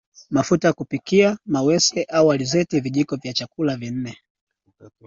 [0.29, 4.17] Mafuta ya kupikia mawese au alizeti Vijiko vya chakula nne